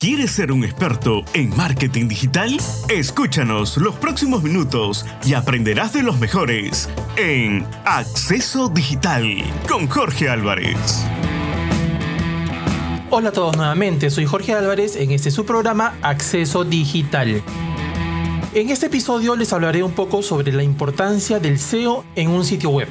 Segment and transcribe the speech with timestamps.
[0.00, 2.56] ¿Quieres ser un experto en marketing digital?
[2.88, 11.04] Escúchanos los próximos minutos y aprenderás de los mejores en Acceso Digital con Jorge Álvarez.
[13.10, 17.42] Hola a todos nuevamente, soy Jorge Álvarez en este su programa Acceso Digital.
[18.54, 22.70] En este episodio les hablaré un poco sobre la importancia del SEO en un sitio
[22.70, 22.86] web.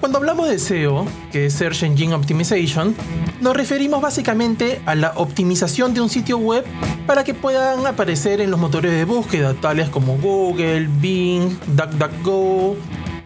[0.00, 2.96] Cuando hablamos de SEO, que es Search Engine Optimization,
[3.42, 6.64] nos referimos básicamente a la optimización de un sitio web
[7.06, 12.76] para que puedan aparecer en los motores de búsqueda, tales como Google, Bing, DuckDuckGo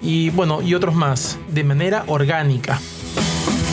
[0.02, 2.80] y bueno, y otros más, de manera orgánica.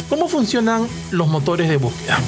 [0.07, 2.19] ¿Cómo funcionan los motores de búsqueda?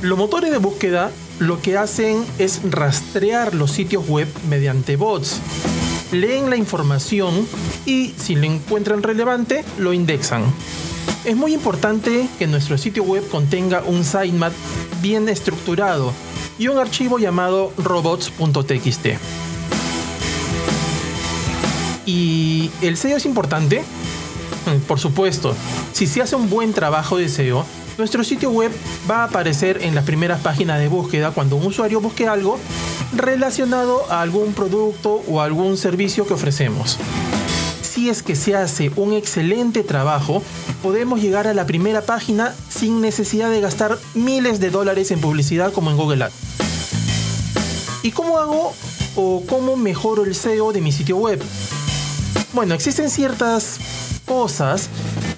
[0.00, 5.38] Los motores de búsqueda lo que hacen es rastrear los sitios web mediante bots
[6.12, 7.46] leen la información
[7.86, 10.44] y si lo encuentran relevante, lo indexan.
[11.24, 14.52] Es muy importante que nuestro sitio web contenga un sitemap
[15.02, 16.12] bien estructurado
[16.58, 19.06] y un archivo llamado robots.txt.
[22.06, 23.84] ¿Y el SEO es importante?
[24.66, 25.54] Mm, por supuesto,
[25.92, 27.66] si se hace un buen trabajo de SEO,
[27.98, 28.72] nuestro sitio web
[29.10, 32.58] va a aparecer en las primeras páginas de búsqueda cuando un usuario busque algo
[33.12, 36.98] relacionado a algún producto o algún servicio que ofrecemos.
[37.82, 40.42] Si es que se hace un excelente trabajo,
[40.82, 45.72] podemos llegar a la primera página sin necesidad de gastar miles de dólares en publicidad
[45.72, 46.34] como en Google Ads.
[48.02, 48.72] ¿Y cómo hago
[49.16, 51.42] o cómo mejoro el SEO de mi sitio web?
[52.52, 53.78] Bueno, existen ciertas
[54.24, 54.88] cosas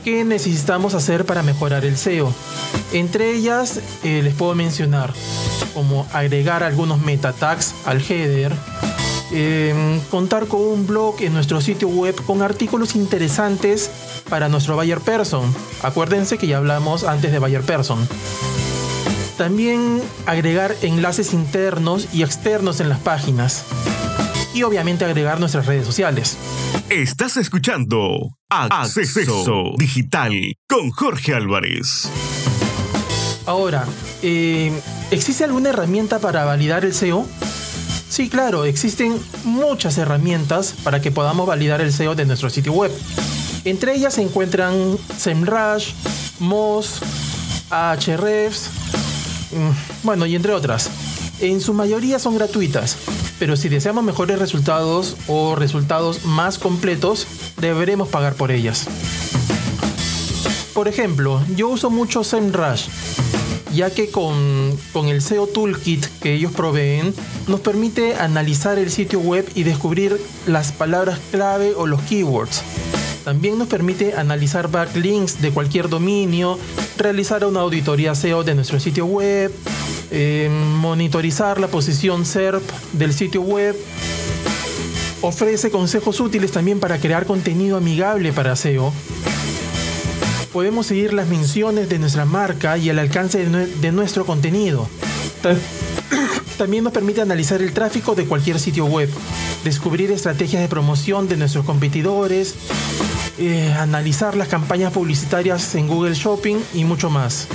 [0.05, 2.33] que necesitamos hacer para mejorar el SEO.
[2.93, 5.15] Entre ellas eh, les puedo mencionar
[5.75, 8.53] como agregar algunos meta tags al header,
[9.33, 13.91] em, contar con un blog en nuestro sitio web con artículos interesantes
[14.29, 15.55] para nuestro buyer person.
[15.83, 18.09] Acuérdense que ya hablamos antes de buyer person.
[19.37, 23.65] También agregar enlaces internos y externos en las páginas.
[24.53, 26.37] Y obviamente agregar nuestras redes sociales.
[26.91, 30.35] Estás escuchando Acceso Digital
[30.69, 32.11] con Jorge Álvarez.
[33.51, 33.85] Ahora,
[34.23, 34.71] eh,
[35.11, 37.27] ¿existe alguna herramienta para validar el SEO?
[38.09, 42.93] Sí, claro, existen muchas herramientas para que podamos validar el SEO de nuestro sitio web.
[43.65, 45.95] Entre ellas se encuentran SEMrush,
[46.39, 47.01] Moz,
[47.71, 48.71] Ahrefs,
[49.51, 50.89] mm, bueno, y entre otras.
[51.41, 52.99] En su mayoría son gratuitas,
[53.41, 57.27] pero si deseamos mejores resultados o resultados más completos,
[57.61, 58.87] deberemos pagar por ellas.
[60.73, 62.87] Por ejemplo, yo uso mucho SEMrush
[63.75, 67.15] ya que con, el SEO Toolkit que ellos proveen
[67.47, 72.63] nos permite analizar el sitio web y descubrir las palabras clave o los keywords.
[73.25, 76.59] También nos permite analizar backlinks de cualquier dominio,
[76.97, 79.53] realizar una auditoría SEO de nuestro sitio web,
[80.11, 80.49] eh,
[80.79, 83.77] monitorizar la posición SERP del sitio web.
[85.23, 88.93] Ofrece consejos útiles también para crear contenido amigable para SEO
[90.53, 94.89] podemos seguir las menciones de nuestra marca y el alcance de, nuestro contenido.
[96.59, 99.09] También nos permite analizar el tráfico de cualquier sitio web,
[99.65, 102.55] descubrir estrategias de promoción de nuestros competidores,
[103.39, 107.47] eh, analizar las campañas publicitarias en Google Shopping y mucho más.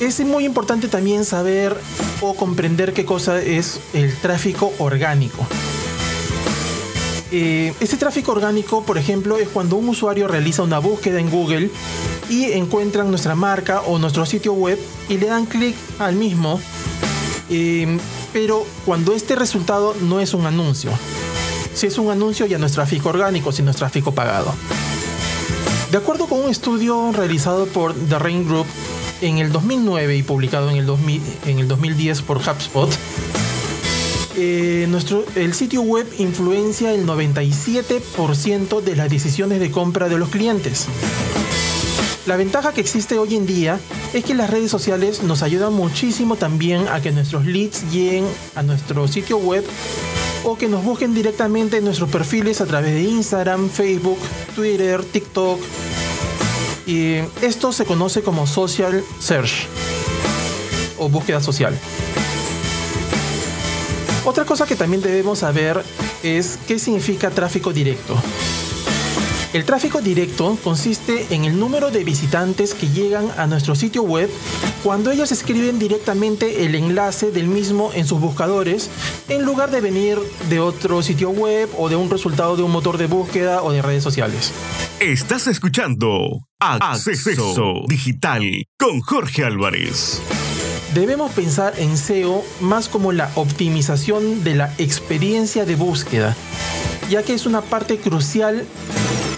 [0.00, 1.74] Es muy importante también saber
[2.20, 5.46] o comprender qué cosa es el tráfico orgánico.
[7.30, 11.70] Este tráfico orgánico, por ejemplo, es cuando un usuario realiza una búsqueda en Google
[12.28, 14.78] y encuentran nuestra marca o nuestro sitio web
[15.08, 16.60] y le dan clic al mismo,
[17.50, 17.98] eh,
[18.32, 20.90] pero cuando este resultado no es un anuncio.
[21.74, 24.54] Si es un anuncio ya no es tráfico orgánico, sino es tráfico pagado.
[25.90, 28.66] De acuerdo con un estudio realizado por The Rain Group
[29.20, 32.90] en el 2009 y publicado en el 2010 por HubSpot,
[34.36, 40.28] eh, nuestro, el sitio web influencia el 97% de las decisiones de compra de los
[40.28, 40.86] clientes.
[42.26, 43.78] La ventaja que existe hoy en día
[44.12, 48.62] es que las redes sociales nos ayudan muchísimo también a que nuestros leads lleguen a
[48.62, 49.64] nuestro sitio web
[50.44, 54.18] o que nos busquen directamente en nuestros perfiles a través de Instagram, Facebook,
[54.54, 55.60] Twitter, TikTok.
[56.86, 59.66] Y esto se conoce como social search
[60.98, 61.78] o búsqueda social.
[64.26, 65.84] Otra cosa que también debemos saber
[66.24, 68.20] es qué significa tráfico directo.
[69.52, 74.28] El tráfico directo consiste en el número de visitantes que llegan a nuestro sitio web
[74.82, 78.90] cuando ellos escriben directamente el enlace del mismo en sus buscadores
[79.28, 80.18] en lugar de venir
[80.50, 83.80] de otro sitio web o de un resultado de un motor de búsqueda o de
[83.80, 84.52] redes sociales.
[84.98, 88.42] Estás escuchando Acceso Digital
[88.76, 90.20] con Jorge Álvarez.
[90.96, 96.34] Debemos pensar en SEO más como la optimización de la experiencia de búsqueda,
[97.10, 98.64] ya que es una parte crucial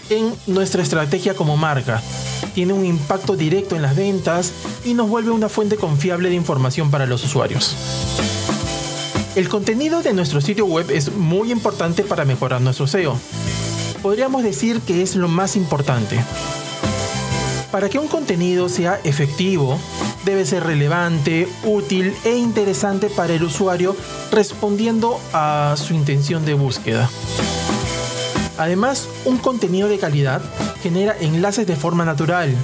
[0.09, 2.01] en nuestra estrategia como marca.
[2.55, 4.53] Tiene un impacto directo en las ventas
[4.85, 7.75] y nos vuelve una fuente confiable de información para los usuarios.
[9.35, 13.19] El contenido de nuestro sitio web es muy importante para mejorar nuestro SEO.
[14.01, 16.21] Podríamos decir que es lo más importante.
[17.73, 19.77] Para que un contenido sea efectivo,
[20.29, 23.97] debe ser relevante, útil e interesante para el usuario
[24.31, 27.09] respondiendo a su intención de búsqueda.
[28.59, 30.43] Además, un contenido de calidad
[30.83, 32.55] genera enlaces de forma natural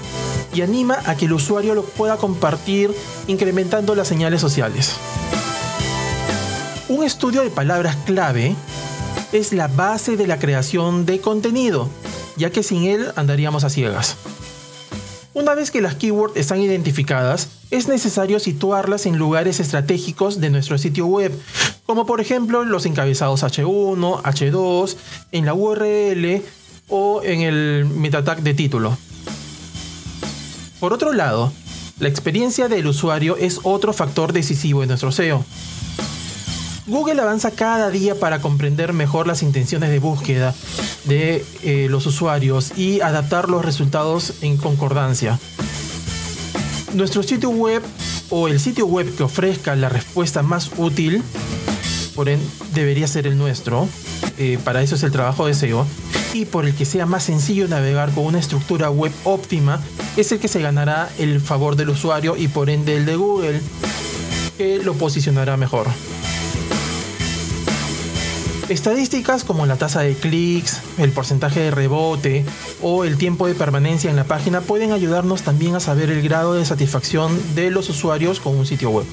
[0.53, 2.95] y anima a que el usuario lo pueda compartir
[3.29, 4.97] incrementando las señales sociales.
[6.91, 8.55] Un estudio de palabras clave
[9.33, 11.89] es la base de la creación de contenido,
[12.37, 14.17] ya que sin él andaríamos a ciegas.
[15.35, 20.79] Una vez que las keywords están identificadas, es necesario situarlas en lugares estratégicos de nuestro
[20.79, 21.33] sitio web,
[21.87, 24.97] como por ejemplo los encabezados H1, H2,
[25.33, 26.41] en la URL
[26.89, 28.97] o en el meta tag de título.
[30.79, 31.53] Por otro lado,
[31.99, 35.45] la experiencia del usuario es otro factor decisivo en nuestro SEO.
[36.87, 40.55] Google avanza cada día para comprender mejor las intenciones de búsqueda
[41.05, 45.39] de eh, los usuarios y adaptar los resultados en concordancia.
[46.93, 47.83] Nuestro sitio web
[48.29, 51.23] o el sitio web que ofrezca la respuesta más útil,
[52.15, 52.45] por ende,
[52.75, 53.89] debería ser el nuestro.
[54.37, 55.87] Eh, para eso es el trabajo de SEO.
[56.35, 59.81] Y por el que sea más sencillo navegar con una estructura web óptima,
[60.19, 63.61] es el que se ganará el favor del usuario y por ende el de Google,
[64.59, 65.87] que lo posicionará mejor.
[68.69, 72.47] Estadísticas como la tasa de clics, el porcentaje de rebote
[72.81, 76.55] o el tiempo de permanencia en la página pueden ayudarnos también a saber el grado
[76.55, 79.05] de satisfacción de los usuarios con un sitio web.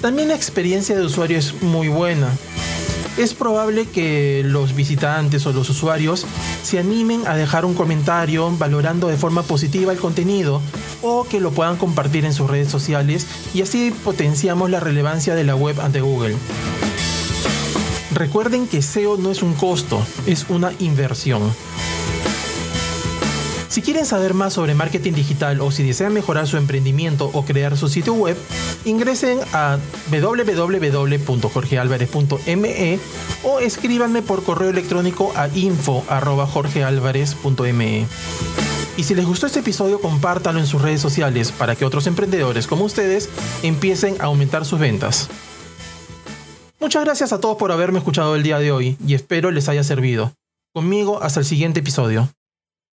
[0.00, 2.28] También la experiencia de usuario es muy buena.
[3.16, 6.26] Es probable que los visitantes o los usuarios
[6.64, 10.60] se animen a dejar un comentario valorando de forma positiva el contenido
[11.02, 15.44] o que lo puedan compartir en sus redes sociales y así potenciamos la relevancia de
[15.44, 16.34] la web ante Google.
[18.20, 21.40] Recuerden que SEO no es un costo, es una inversión.
[23.68, 27.78] Si quieren saber más sobre marketing digital o si desean mejorar su emprendimiento o crear
[27.78, 28.36] su sitio web,
[28.84, 29.78] ingresen a
[30.10, 32.98] www.jorgealvarez.me
[33.42, 38.06] o escríbanme por correo electrónico a info.jorgealvarez.me.
[38.98, 42.66] Y si les gustó este episodio, compártanlo en sus redes sociales para que otros emprendedores
[42.66, 43.30] como ustedes
[43.62, 45.30] empiecen a aumentar sus ventas.
[46.80, 49.84] Muchas gracias a todos por haberme escuchado el día de hoy y espero les haya
[49.84, 50.32] servido.
[50.72, 52.30] Conmigo hasta el siguiente episodio.